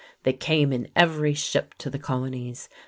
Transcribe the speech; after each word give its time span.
They 0.23 0.33
came 0.33 0.73
in 0.73 0.87
every 0.95 1.35
ship 1.35 1.75
to 1.77 1.87
the 1.91 1.99
colonies. 1.99 2.67